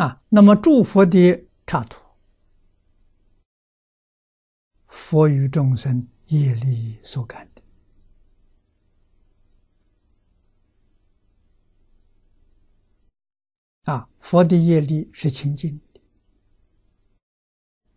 [0.00, 2.00] 啊，那么诸佛的刹土，
[4.86, 7.62] 佛与众生业力所感的
[13.92, 16.00] 啊，佛的业力是清净的、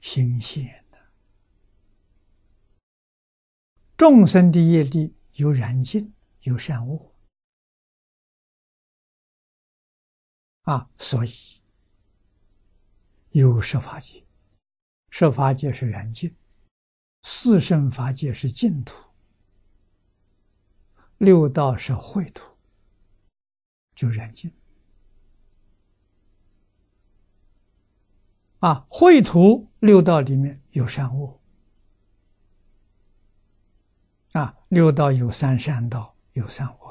[0.00, 0.98] 新鲜的；
[3.96, 7.12] 众生的业力有染净、有善恶
[10.62, 11.57] 啊，所以。
[13.30, 14.24] 有十法界，
[15.10, 16.30] 十法界是染净；
[17.22, 18.94] 四圣法界是净土；
[21.18, 22.42] 六道是秽土，
[23.94, 24.50] 就染净。
[28.60, 31.40] 啊，秽土六道里面有善恶，
[34.32, 36.87] 啊，六道有三善道，有三恶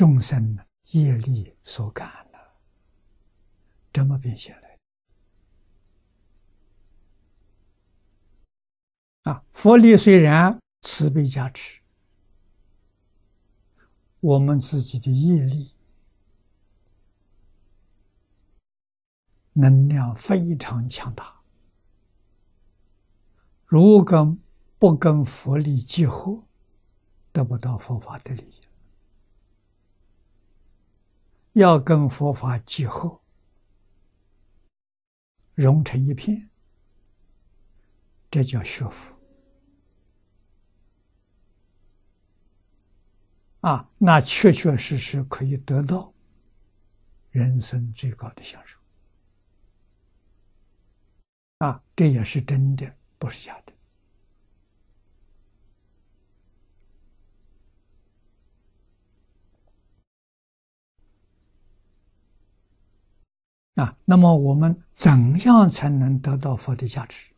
[0.00, 0.56] 众生
[0.92, 2.54] 业力所感了，
[3.92, 4.78] 这么变现来
[9.30, 9.44] 啊！
[9.52, 11.82] 佛力虽然慈悲加持，
[14.20, 15.74] 我们自己的业力
[19.52, 21.42] 能量非常强大，
[23.66, 24.34] 如果
[24.78, 26.42] 不跟佛力结合，
[27.32, 28.59] 得不到佛法的利益。
[31.60, 33.20] 要跟佛法结合，
[35.54, 36.48] 融成一片，
[38.30, 39.14] 这叫学佛
[43.60, 43.90] 啊！
[43.98, 46.14] 那确确实实可以得到
[47.30, 48.78] 人生最高的享受
[51.58, 51.82] 啊！
[51.94, 53.72] 这也是真的，不是假的。
[63.80, 67.32] 啊，那么我们怎样才能得到佛的价值？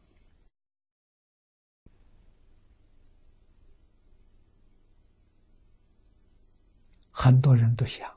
[7.11, 8.13] 很多人都想，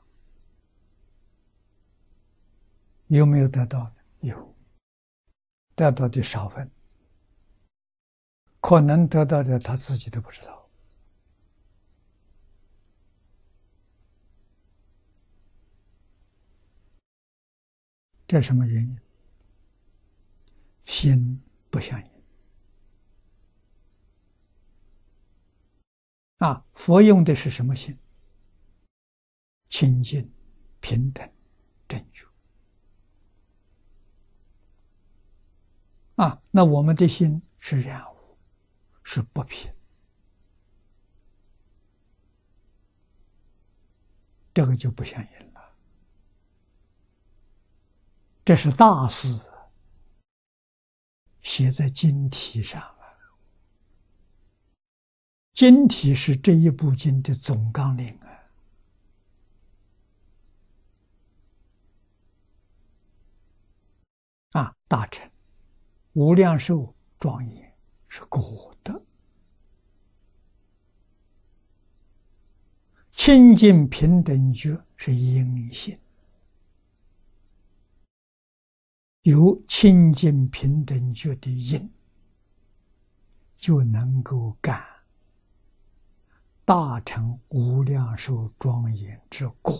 [3.06, 3.94] 有没有得到的？
[4.20, 4.54] 有，
[5.76, 6.68] 得到的少分，
[8.60, 10.65] 可能得到的他自己都不知道。
[18.26, 18.98] 这什么原因？
[20.84, 22.10] 心不相应
[26.38, 26.64] 啊！
[26.74, 27.98] 佛用的是什么心？
[29.68, 30.32] 清净、
[30.80, 31.28] 平等、
[31.88, 32.24] 正觉
[36.16, 36.40] 啊！
[36.50, 38.38] 那我们的心是染污，
[39.02, 39.72] 是不平，
[44.54, 45.45] 这个就不相应了。
[48.46, 49.50] 这是大事，
[51.42, 53.18] 写在经题上了。
[55.52, 58.16] 经题是这一部经的总纲领
[64.50, 64.62] 啊！
[64.62, 65.28] 啊，大臣
[66.12, 69.04] 无量寿庄严是果德，
[73.10, 75.98] 清净平等觉是因性。
[79.26, 81.90] 有清净平等觉的因，
[83.58, 84.86] 就能够感
[86.64, 89.76] 大成无量寿庄严之果。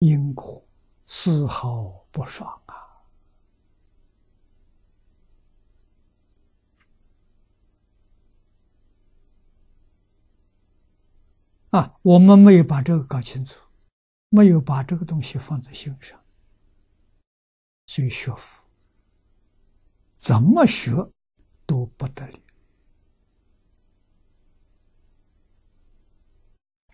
[0.00, 0.66] 因果
[1.06, 2.74] 丝毫不爽啊！
[11.70, 13.65] 啊，我们没有把这个搞清楚。
[14.28, 16.20] 没有把这个东西放在心上，
[17.86, 18.64] 所以学佛
[20.18, 20.92] 怎么学
[21.64, 22.42] 都不得力。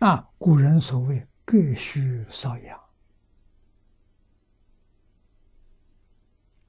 [0.00, 2.78] 啊，古人所谓“各需搔痒”，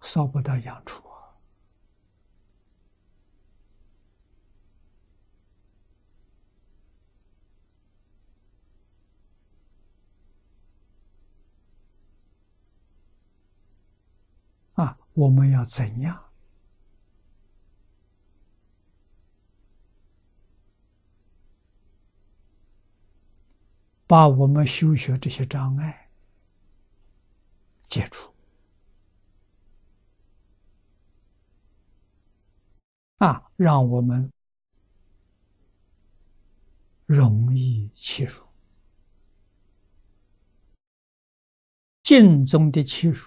[0.02, 1.03] 搔不到痒处。
[15.14, 16.32] 我们要怎样
[24.08, 26.10] 把我们修学这些障碍
[27.88, 28.34] 解除？
[33.18, 34.32] 啊，让我们
[37.06, 38.44] 容易切入。
[42.04, 43.26] 净宗的切入，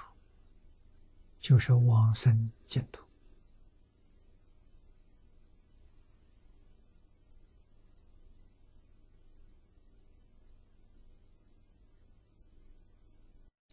[1.47, 3.05] 就是往生净土。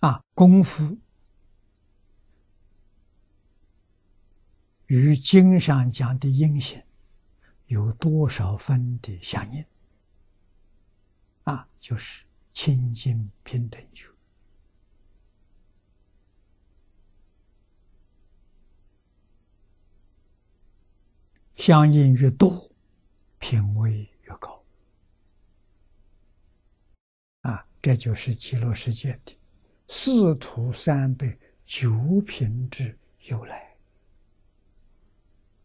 [0.02, 1.00] 啊，功夫
[4.86, 6.86] 与经上讲的阴险
[7.66, 9.66] 有多少分的相应？
[11.46, 12.24] 啊，就是
[12.54, 14.13] 清净平等觉，
[21.56, 22.70] 相应越多，
[23.40, 24.64] 品位越高。
[27.42, 29.38] 啊，这就是极乐世界的。
[29.88, 33.63] 四徒三辈九品之由来。